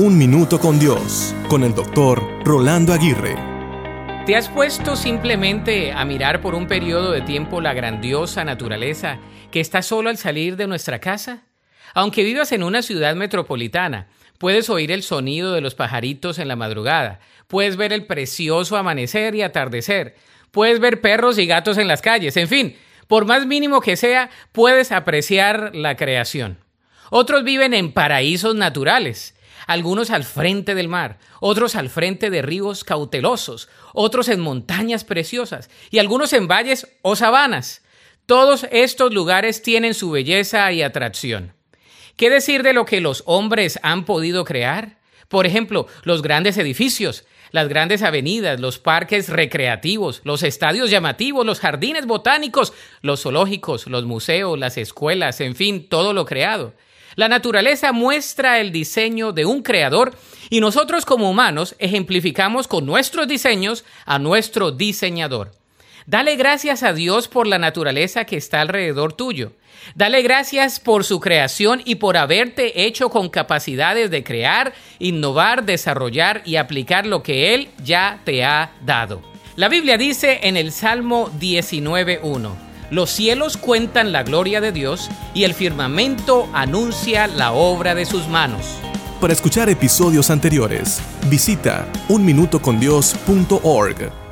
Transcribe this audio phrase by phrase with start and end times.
[0.00, 3.34] Un Minuto con Dios, con el doctor Rolando Aguirre.
[4.26, 9.18] ¿Te has puesto simplemente a mirar por un periodo de tiempo la grandiosa naturaleza
[9.50, 11.42] que está solo al salir de nuestra casa?
[11.94, 14.06] Aunque vivas en una ciudad metropolitana,
[14.38, 17.18] puedes oír el sonido de los pajaritos en la madrugada,
[17.48, 20.14] puedes ver el precioso amanecer y atardecer,
[20.52, 22.76] puedes ver perros y gatos en las calles, en fin,
[23.08, 26.58] por más mínimo que sea, puedes apreciar la creación.
[27.10, 29.34] Otros viven en paraísos naturales,
[29.66, 35.70] algunos al frente del mar, otros al frente de ríos cautelosos, otros en montañas preciosas
[35.90, 37.82] y algunos en valles o sabanas.
[38.26, 41.54] Todos estos lugares tienen su belleza y atracción.
[42.16, 44.98] ¿Qué decir de lo que los hombres han podido crear?
[45.28, 51.60] Por ejemplo, los grandes edificios, las grandes avenidas, los parques recreativos, los estadios llamativos, los
[51.60, 52.72] jardines botánicos,
[53.02, 56.74] los zoológicos, los museos, las escuelas, en fin, todo lo creado.
[57.16, 60.16] La naturaleza muestra el diseño de un creador
[60.50, 65.52] y nosotros como humanos ejemplificamos con nuestros diseños a nuestro diseñador.
[66.06, 69.52] Dale gracias a Dios por la naturaleza que está alrededor tuyo.
[69.94, 76.42] Dale gracias por su creación y por haberte hecho con capacidades de crear, innovar, desarrollar
[76.46, 79.20] y aplicar lo que Él ya te ha dado.
[79.56, 85.44] La Biblia dice en el Salmo 19.1, los cielos cuentan la gloria de Dios y
[85.44, 88.66] el firmamento anuncia la obra de sus manos.
[89.20, 94.27] Para escuchar episodios anteriores, visita unminutocondios.org.